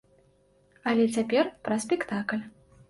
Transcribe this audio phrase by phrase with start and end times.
[0.93, 2.43] Але цяпер пра спектакль.